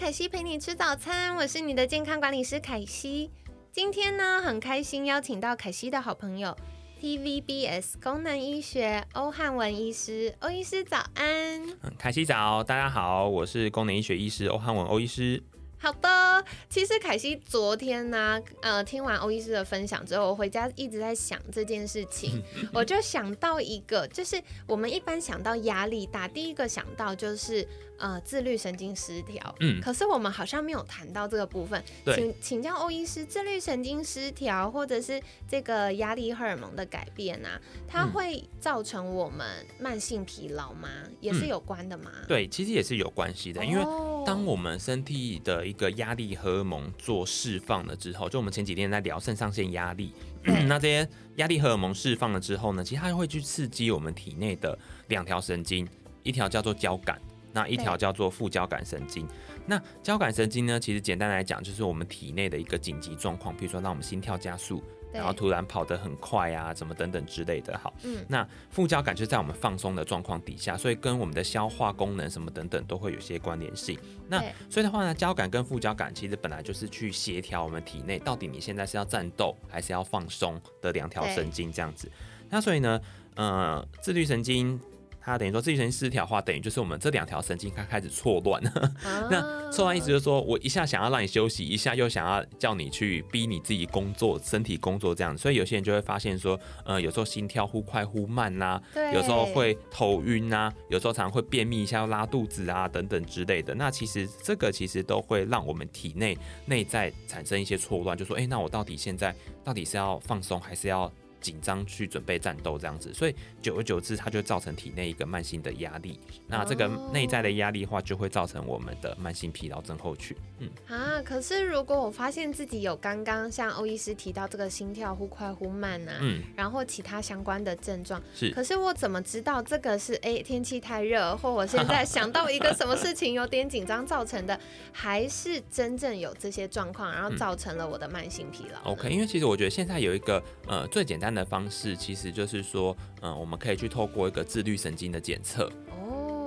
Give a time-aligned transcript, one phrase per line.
[0.00, 3.30] 凯西陪你吃早餐，我是你的健康管理师凯西。
[3.70, 6.56] 今天呢，很开心邀请到凯西的好朋友
[7.02, 11.62] TVBS 功能医学欧汉文医师，欧医师早安。
[11.98, 15.42] 凯西早，大家好，我是功能医学医师欧汉文欧医师。
[15.82, 22.42] 好的，其实凯西昨天呢，呃，听完欧医师的分享之后，我回家一直在想这件事情，
[22.74, 31.82] 我就想到一个，就是我们一般想到压力大，第一个想到就是呃自律神经失调，嗯，可是我们好像没有谈到这个部分，
[32.14, 35.18] 请请教欧医师，自律神经失调或者是
[35.48, 40.90] 这个压力荷尔蒙的改变啊，它会造成我们慢性疲劳吗？
[41.20, 42.10] 也是有关的吗？
[42.28, 43.84] 对，其实也是有关系的，因为
[44.26, 50.12] 当我们身体的一个压力荷尔蒙做释放了之后，就我们前几天在聊肾上腺压力，
[50.66, 55.88] 那这些压力荷尔蒙释放了之后呢，其实它会去刺激我们体内的两条神经，
[56.24, 59.26] 一条叫做交感，那一条叫做副交感神经。
[59.64, 64.82] 那交感神经呢，其实简单来讲就是我们体内的一个紧急状况，比如说让我们心跳加速。
[65.12, 67.78] 然后突然跑得很快啊，什么等等之类的。
[67.78, 73.98] 好，嗯，那副交感就是在我们放松的状况底下，所以跟我们的消化功能什么等等都会有些关联性。
[74.28, 82.10] 那所以的话呢，交感跟副交感其实本来就是去协调我们体内到底你现在是要战斗还是要放松的两条神经这样子。
[82.48, 83.00] 那所以呢，
[83.34, 84.80] 呃，自律神经。
[85.22, 88.62] 它等于说自律神经失调的话，等于就是我们这两条神经它开始错乱。
[89.30, 95.36] 那错乱意思就是说我一下想要让你休息，一下又想要叫你去逼你自己工作，身体工作这样。
[95.36, 98.80] 所以有些人就会发现说，呃，有时候心跳忽快忽慢呐，
[99.14, 103.74] 有时候会头晕呐，有时候常常会便秘一下要拉肚子啊等等之类的。
[103.74, 111.10] 那其实这个其实都会让我们体内内在产生一些错乱，就说，哎，那我到底现在到底是要放松还是要？
[111.40, 116.20] 紧张去准备战斗这样子，所以久而久之，它就造成体内一个慢性的压力。
[116.46, 120.36] 那这个内在的压力话，就会造成我们的慢性疲劳症候群。
[120.58, 134.60] 嗯啊，可是如果我发现自己有刚刚像欧医师提到这个心跳忽快忽慢啊，嗯，然后其他相关的症状，是，可是我怎么知道这个是哎天气太热，或我现在想到一个什么事情有点紧张造成的，
[134.92, 141.29] 还是真正有这些状况，然后造成了我的慢性疲劳？OK，因为其实我觉得现在有一个呃最简单。
[141.34, 145.70] 的方式其实就是说，嗯，我们可以去透过一个自律神经的检测。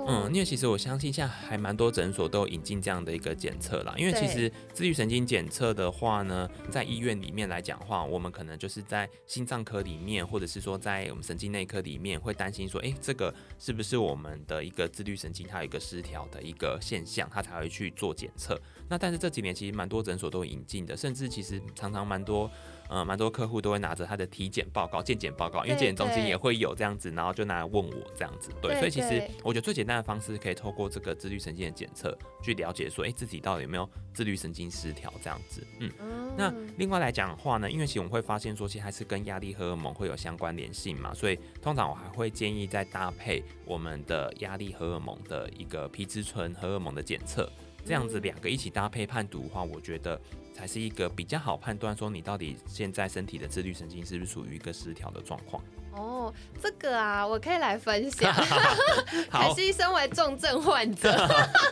[0.06, 3.94] 嗯，因为其实我相信现在还蛮多诊所都有引进这样的一个检测啦。
[3.96, 18.60] 因为其实自律神经检测的话呢，在医院里面来讲话，我们可能就是在心脏科里面，或者是说在我们神经内科里面，会担心说，哎，这个是不是我们的一个自律神经它有一个失调的一个现象，它才会去做检测。
[18.90, 22.50] 那但是这几年其实蛮多诊所都有引进的，甚至其实常常蛮多，
[22.90, 28.50] 呃，蛮多客户都会拿着他的体检报告、健检报告，因为健检中心也会有这样子，然后就拿来问我这样子。
[28.60, 29.94] 对，所以其实我觉得最简单。
[29.94, 35.64] 的方式可以透过这个自律神经的检测去了解，说，哎，自己到底有没有自律神经失调这样子。
[35.78, 35.88] 嗯，
[36.36, 47.48] 那另外来讲的话呢，因为其实我们会发现说，其实还是跟压力荷尔蒙会有相关联性嘛，所以通常我还会建议再搭配我们的压力荷尔蒙的一个皮质醇荷尔蒙的检测，
[47.84, 50.20] 这样子两个一起搭配判读的话，我觉得
[50.54, 55.62] 才是一个比较好判断说你到底现在身体的自律神经是不是属于一个失调的状况。
[55.96, 58.32] 哦，这个啊，我可以来分享。
[59.30, 61.08] 凯西身为重症患者，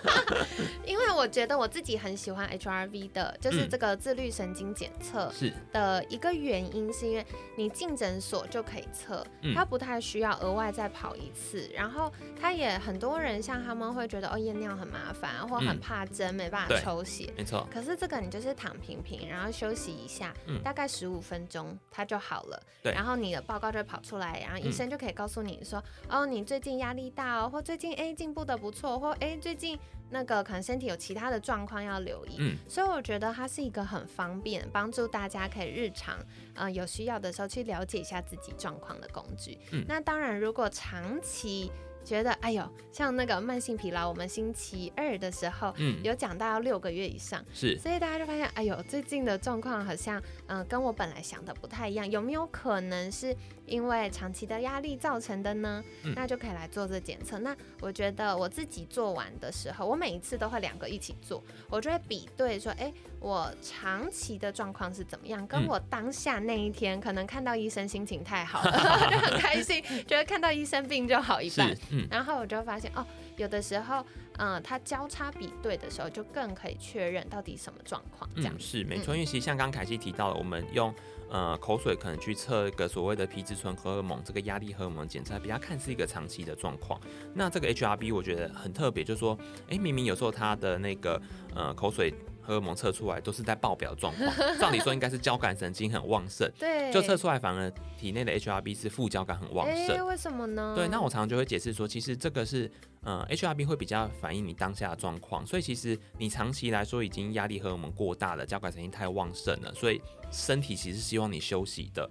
[0.86, 7.26] 因为我觉得我自己很喜欢 HRV 的，就是这个自律神经检测是的一个原因，是因为
[7.56, 9.26] 你进诊所就可以测，
[9.56, 11.68] 它不太需要额外再跑一次。
[11.74, 17.66] 然后它也很多人像他们会觉得哦验尿很麻烦，或很怕针没办法抽血，没错。
[17.72, 20.32] 可是这个你就是躺平平，然后休息一下，
[20.62, 22.62] 大概十五分钟它就好了。
[22.82, 24.12] 对，然后你的报告就会跑出。
[24.22, 29.76] 来，然后医生就可以告诉你说，哦，你最近压力大哦，或最近哎进步的不错，或哎最近
[30.10, 32.36] 那个可能身体有其他的状况要留意。
[32.38, 36.18] 嗯，所以我觉得它是一个很方便，帮助大家可以日常
[36.54, 39.58] 呃有需要的时候去了解一下自己状况的工具。
[39.72, 41.72] 嗯，那当然如果长期
[42.02, 53.34] 觉得，哎呦，像那个慢性疲劳，我们星期二的时候，嗯，有讲到要六个月以上，是，所以大家就发现，哎呦，最近的状况好像，嗯，跟我本来想的不太一样，有没有可能是
[53.72, 55.82] 因为长期的压力造成的呢？
[56.14, 57.38] 那就可以来做这检测。
[57.38, 71.74] 那我觉得我自己做完的时候，我每一次都会两个一起做，我就会比对说，哎，我长期的状况是怎么样，跟我当下那一天可能看到医生心情太好了，就 很开心，觉得看到医生病就好一半。
[72.10, 73.06] 然后我就发现哦，
[73.38, 74.04] 有的时候，
[74.36, 78.28] 嗯，它交叉比对的时候，就更可以确认到底什么状况。
[78.36, 80.94] 这样是没错，因为其实像刚凯西提到了，我们用
[81.32, 87.00] 呃口水可能去测一个所谓的皮质醇荷尔蒙这个压力荷尔蒙检测，比较看是一个长期的状况。
[87.34, 89.36] 那这个 HRB 我觉得很特别，就是说，
[89.68, 91.20] 哎，明明有时候他的那个
[91.54, 92.14] 呃口水。
[92.42, 100.74] 荷尔蒙测出来都是在爆表状况， 照理说应该是交感神经很旺盛，对，就测出来反而体内的 HRB 是副交感很旺盛，为什么呢？
[100.76, 102.70] 对，那我常常就会解释说，其实这个是，
[103.02, 110.00] 呃，HRB 会比较反映你当下的状况，所以其实你长期来说已经压力荷尔蒙过大了，交感神经太旺盛了，所以
[110.30, 112.08] 身体其实希望你休息的，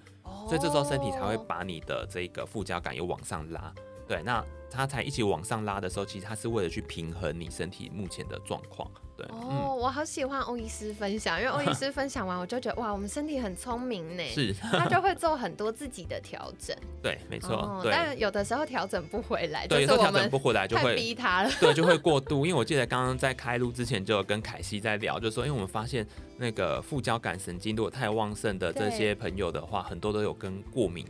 [0.48, 3.74] 所以这时候身体才会把你的这个副交感又往上拉，
[4.08, 8.90] 对，那它才一起往上拉的时候，其实它是为了去平衡你身体目前的状况。
[9.30, 14.24] 哦，我好喜欢欧医师分享，因为 欧医师分享完，我就觉得哇，我们身体很聪明呢。
[14.30, 16.76] 是，他就会做很多自己的调整。
[17.02, 17.82] 对，没错。
[17.90, 21.52] 但有的时候调整不回来，对，有时候调整不回来就会逼他了。
[21.60, 22.46] 对，就会过度。
[22.46, 26.06] 因为我记得刚刚在开录之前就有跟凯西在聊，就说，因为我们发现
[26.38, 31.06] 那个副交感神经如果太旺盛的这些朋友的话，很多都有跟过敏。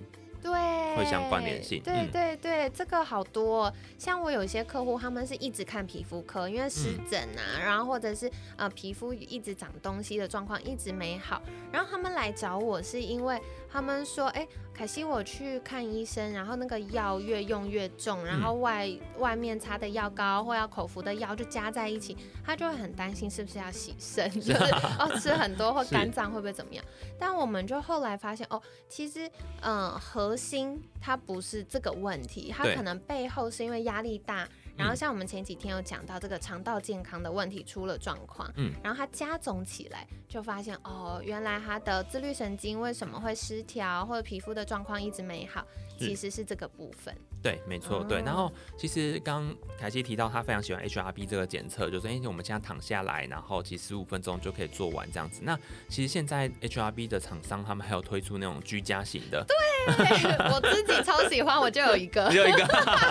[0.95, 1.81] 对，会相关联性。
[1.83, 3.71] 对对对，这个好多。
[3.97, 11.41] 像我有些客户，他们是一直看皮肤科，因为湿疹啊，然后或者是呃皮肤一直长东西的状况一直没好，
[11.71, 13.41] 然后他们来找我是因为。
[13.71, 24.63] 他们说：“哎，凯西，我去看医生，然后那个药越用越重，然后外外面擦的药膏或要口服的药就加在一起，他就会很担心是不是要洗肾， 就是
[24.99, 26.83] 哦吃很多或肝脏会不会怎么样？
[27.17, 29.29] 但我们就后来发现，哦，其实
[29.61, 34.47] 嗯，核心它不是这个问题，它可能背后是因为压力大。”
[34.77, 45.65] 然后像我们前几天有讲到这个肠道健康的问题出了状况，嗯，然后他加总起来，就发现哦，原来他的自律神经为什么会失调，或者皮肤的状况一直没好，
[45.97, 47.15] 其实是这个部分。
[47.41, 48.21] 对，没错，对。
[48.21, 55.41] 然后其实刚凯西提到他非常喜欢 HRB 这个检测，就是因为我们现在躺下来，然后其实十五分钟就可以做完这样子。
[55.43, 55.57] 那
[55.89, 59.55] 其实现在 HRB 的厂商他们还有推出那种居家型的，对
[60.51, 62.67] 我自己超喜欢，我就有一个，只有一个，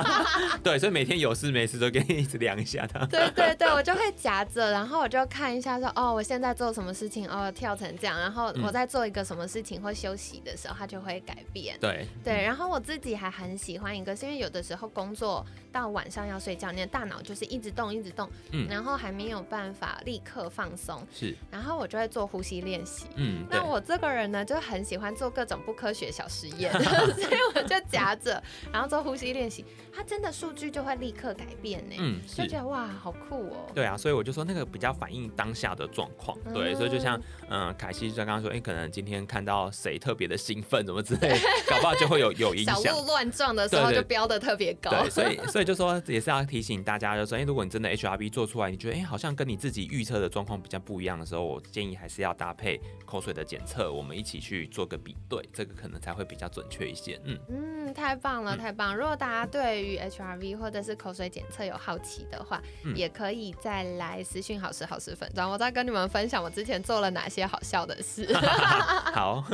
[0.63, 3.05] 对，所以每天有事没事都给你一直量一下它。
[3.07, 11.77] 对对对，我就会夹着，然后我就看一下说，哦，我现在做什么事情，哦，跳成这样，然后我在做一个什么事情或休息的时候，它就会改变。
[11.81, 14.20] 对对，然后我自己还很喜欢一个。
[14.27, 29.65] 因为有的时候工作到晚上要睡觉，你的大脑就是一直动一直动，嗯，然后还没有办法立刻放松，是，然后我就会做呼吸练习，嗯，那我这个人呢就很喜欢做各种不科学小实验， 所以我就夹着，然后做呼吸练习，
[29.95, 41.39] 它真的数据就会立刻改变呢，嗯，就觉得哇，好酷哦，对啊，所以我就说那个比较反映当下的状况，对，所以就像嗯，凯西就刚刚说，哎，可能今天看到谁特别的兴奋，怎么之类，
[41.69, 44.05] 搞不好就会有有影响，小鹿乱撞的时候就。
[44.11, 57.21] 标的特别高，对，所以所以就说也是要提醒大家，就说，哎，如果你真的 HRV 做出来，你觉得哎，好像跟你自己预测的状况比较不一样的时候，我建议还是要搭配口水的检测，我们一起去做个比对，这个可能才会比较准确一些。
[57.25, 58.97] 嗯嗯，太棒了，太棒！
[58.97, 62.61] 如果大家对于 HRV 或者是口水检测有好奇的话，
[62.97, 68.27] 也可以再来私讯好事好事粉，然后我再跟你们分享我之前做了哪些好笑的事。
[69.15, 69.45] 好，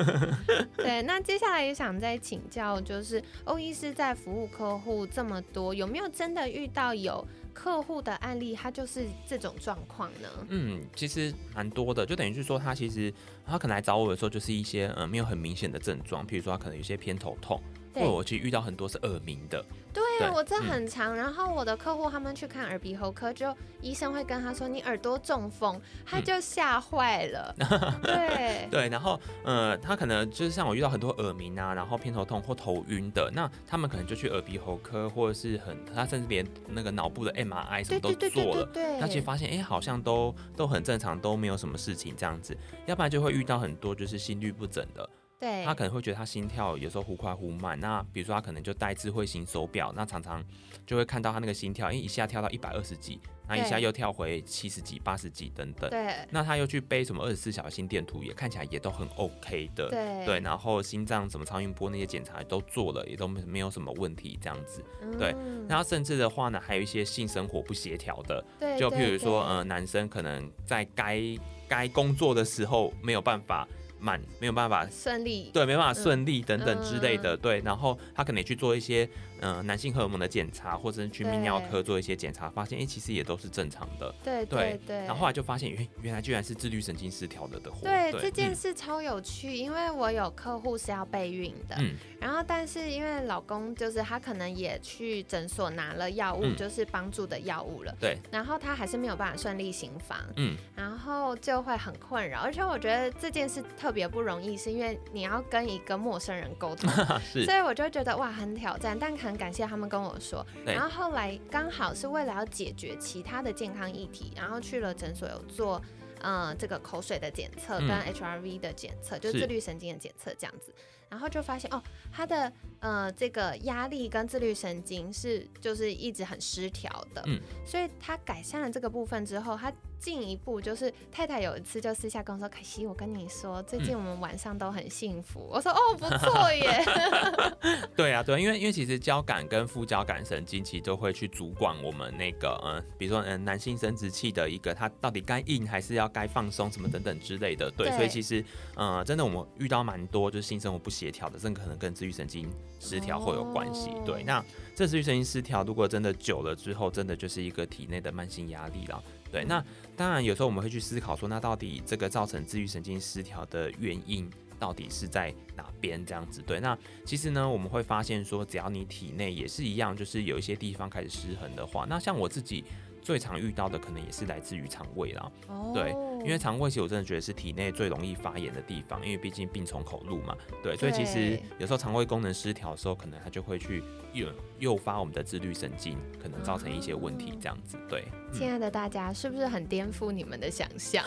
[0.78, 4.45] 对，那接下来也想再请教，就是欧医师在服务。
[4.46, 10.28] 客户这么多，有没有真的遇到有客户的案例，他就是这种状况呢？
[10.48, 13.12] 嗯，其实蛮多的，就等于是说，他其实
[13.46, 17.60] 他可能来找我的时候，就是一些呃没有很明显的症状，譬如说他可能有些偏头痛。
[18.04, 21.14] 或我其实遇到很多是耳鸣的，对我这很长。
[21.14, 27.54] 然后我的客户他们去看耳鼻喉科，就医生会跟他说你耳朵中风，他就吓坏了。
[28.02, 38.68] 对对，然后呃，他可能就是像我遇到很多耳鸣啊，然后偏头痛或头晕的，那他们可能就去耳鼻喉科，或者是很他甚至连那个脑部的 MRI 什么都做了，
[39.00, 42.56] 他其实发现哎好像都都很正常，都没有什么事情这样子。
[42.86, 45.08] 要不然就会遇到很多就是心律不整的。
[45.38, 47.78] 对，他可能会觉得他心跳有时候忽快忽慢。
[47.78, 50.44] 那比如说他可能就戴智慧型手表，那常常
[50.86, 53.20] 就会看到他那个心跳，因为一下跳到一百二十几。
[53.48, 56.16] 那一下又跳回七十几、八十几等等，对。
[56.30, 60.26] 那他又去背什么二十四小时心电图，也看起来也都很 OK 的，对。
[60.26, 64.84] 对，然后心脏什么超音波那些检查都做了，也都没没有什么问题，这样子，
[65.16, 65.32] 对。
[65.68, 68.76] 然后甚至的话呢，还有一些性生活不协调的，对。
[68.76, 71.22] 就譬如说，呃，男生可能在该
[71.68, 73.68] 该工作的时候没有办法。
[73.98, 77.60] 慢没有办法顺利，对，没办法顺利等等之类的，对。
[77.64, 79.08] 然后他可能也去做一些
[79.40, 84.98] 嗯男性荷尔蒙的检查，或者是去泌尿科做一些检查，发现哎其实也都是正常的，对对对。
[84.98, 87.80] 然后后来就发现原原来居然是自律神经失调了的货。
[87.82, 91.76] 对这件事超有趣，因为我有客户是要备孕的，
[92.20, 98.18] 然后但是因为老公就是他可能也去诊所拿了药物，就是帮助的药物了，对。
[98.30, 103.62] 然后他还是没有办法顺利行房，嗯，然后就会很困扰，而且我觉得这件事。
[103.76, 106.88] 特别不容易，是因为你要跟一个陌生人沟通，
[107.44, 108.96] 所以我就觉得哇很挑战。
[108.98, 115.82] 但很感谢他们跟我说，然后后来刚好是为了要解决其他的健康议题，然后去了诊所有做
[116.20, 120.72] 呃这个口水的检测跟 HRV 的检测，就自律神经的检测这样子，
[121.08, 129.72] 然后就发现哦他的呃这个压力跟自律神经是就是一直很失调的，嗯，所以他改善了这个部分之后，他。
[129.98, 136.84] 进一步就是太太有一次就私下跟我说：“凯西，我跟你说，最近我们晚上都很幸福。”我说：“哦，不错耶。
[137.96, 147.70] ”对啊，对，因为因为其实交感跟副交感神经其实都会去主管我们那个嗯，比如说嗯男性生殖器的一个它到底该硬还是要该放松什么等等之类的。
[147.70, 148.44] 对，所以其实
[148.76, 152.50] 嗯真的我们遇到蛮多就是性生活不协调的，这可能跟自律神经
[152.80, 153.90] 失调会有关系。
[154.04, 159.02] 对，那这自律神经失调如果真的久了之后，真的就是一个体内的慢性压力了。
[159.30, 159.62] 对，那
[159.96, 166.04] 当然有时候我们会去思考说，那到底这个造成自律神经失调的原因到底是在哪边？
[166.04, 172.64] 这样子，对，那其实呢，我们会发现说，只要你体内也是一样，就是有一些地方开始失衡的话，那像我自己。
[173.02, 175.30] 最常遇到的可能也是来自于肠胃啦，
[175.72, 175.92] 对，
[176.24, 183.80] 因为肠胃其实我真的觉得是体内最容易发炎的地方，因为毕竟病从口入嘛，对，所以其实有时候肠胃功能失调的时候，可能它就会去
[184.12, 184.26] 诱
[184.58, 188.08] 诱发我们的自律神经，可能造成一些问题这样子，对。
[188.32, 191.04] 亲爱的大家，是不是很颠覆你们的想象？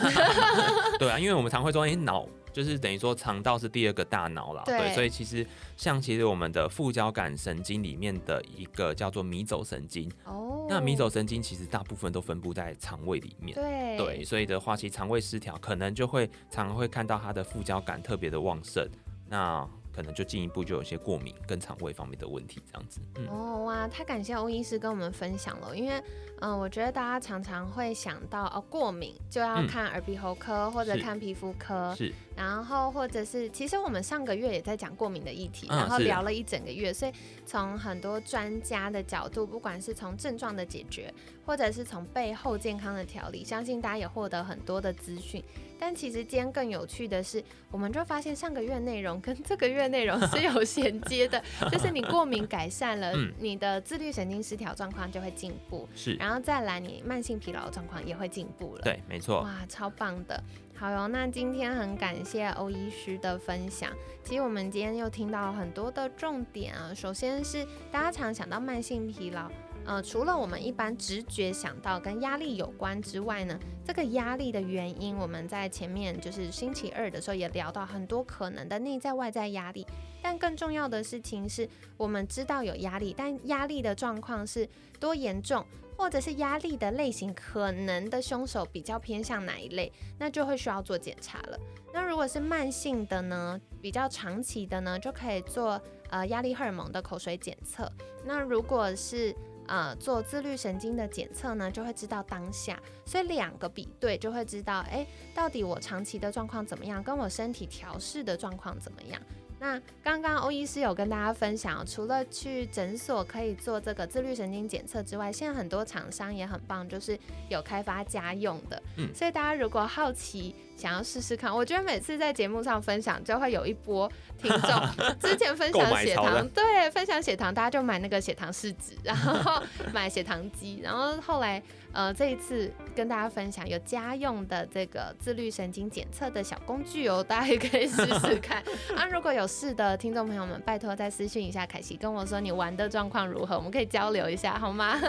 [0.98, 2.26] 对啊，因为我们常会说，哎，脑。
[2.52, 5.46] 就是等于说肠道是第二个大脑了，对，所以其实
[5.78, 18.88] 像其实我们的副交感神经里面的一个叫做迷走神经，哦，那迷走神经其实大部分都分布在肠胃里面，对，对，所以的话，其实肠胃失调可能就会常常会看到它的副交感特别的旺盛，
[19.28, 19.68] 那。
[19.92, 23.02] 可能就进一步就有些过敏跟肠胃方面的问题这样子。
[23.28, 26.02] 哦哇，太感谢欧医师跟我们分享了，因为
[26.40, 37.12] 嗯，我觉得大家常常会想到哦，过敏就要看耳鼻喉科或者看皮肤科，是，然后或者是其实我们上个月也在讲过敏的议题，然后聊了一整个月，所以
[37.46, 41.14] 从很多专家的角度，不管是从症状的解决，
[41.46, 45.44] 或者是从背后健康的调理，相信大家也获得很多的资讯。
[45.78, 60.42] 但其实今天更有趣的是，我们就发现上个月内容跟这个月内容是有 衔接的，就是你过敏改善了，你的自律神经失调状况就会进步，是，然后再来你慢性疲劳状况也会进步了，对，没错，哇，超棒的，
[60.80, 63.92] 好哟，那今天很感谢欧医师的分享，
[64.24, 69.52] 其实我们今天又听到很多的重点啊，首先是大家常想到慢性疲劳。
[69.90, 79.84] 呃，除了我们一般直觉想到跟压力有关之外呢，这个压力的原因，我们在前面就是星期二的时候也聊到很多可能的内在外在压力。
[80.22, 81.68] 但更重要的事情是，
[81.98, 84.70] 我们知道有压力，但压力的状况是
[85.00, 85.66] 多严重，
[85.98, 91.60] 或者是压力的类型，可能的凶手比较偏向哪一类，那就会需要做检查了。
[91.92, 95.82] 那如果是慢性的呢，比较长期的呢，就可以做
[96.12, 97.92] 呃压力荷尔蒙的口水检测。
[98.24, 99.36] 那如果是
[99.70, 109.22] 呃，做自律神经的检测呢，就会知道当下，所以两个比对就会知道，哎，到底我长期的状况怎么样，跟我身体调试的状况怎么样。
[109.62, 118.82] 那刚刚欧医师有跟大家分享，除了去诊所可以做这个自律神经检测之外，现在很多厂商也很棒，就是有开发家用的。
[118.96, 124.72] 嗯，所以大家如果好奇想要试试看，我觉得每次在节目上分享就会有一波听众。
[125.20, 129.62] 之前分享血糖，对，分享血糖，大家就买那个血糖试纸，然后
[129.94, 131.62] 买血糖机，然后后来。
[131.92, 138.62] 呃，这一次跟大家分享有家用的这个自律神经检测的小工具哦，大家也可以试试看。
[138.96, 145.00] 啊，如果有试的听众朋友们，拜托再私信一下凯西，跟我说你玩的状况如何，我们可以交流一下，好吗？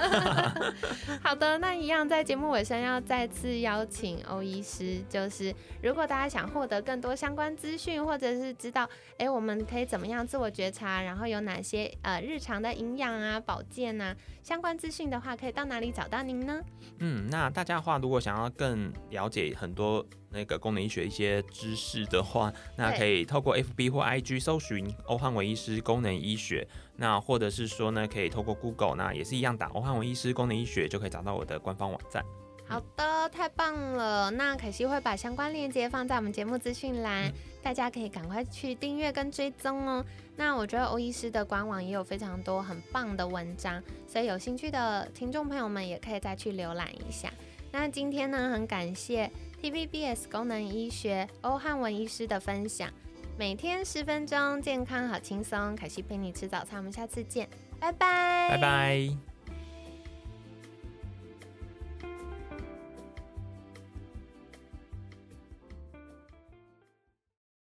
[1.22, 11.69] 好的，那一样在节目尾声要再次邀请欧医师，就是如果大家想获得更多相关资讯，或者是知道，哎，我们可以怎么样自我觉察，然后有哪些
[12.02, 16.60] 呃日常的营养啊、保健啊相关资讯的话，可以到哪里找到您呢？
[16.98, 32.24] 嗯，那大家的话，如果想要更了解很多那个功能医学一些知识的话，那可以透过 FB 或 IG 搜寻欧汉文医师功能医学，那或者是说呢，可以透过 Google，那也是一样打欧汉文医师功能医学，就可以找到我的官方网站。
[32.70, 34.30] 好的，太棒了！
[34.30, 37.28] 那凯西会把相关链接放在我们节目资讯栏，
[37.64, 40.04] 大家可以赶快去订阅跟追踪哦。
[40.36, 47.28] 那我觉得欧医师的官网也有非常多很棒的文章，所以有兴趣的听众朋友们也可以再去浏览一下。
[47.72, 49.28] 那今天呢，很感谢
[49.60, 52.88] TVBS 功能医学欧汉文医师的分享，
[53.36, 55.74] 每天十分钟，健康好轻松。
[55.74, 57.48] 凯西陪你吃早餐，我们下次见，
[57.80, 59.29] 拜拜，拜拜。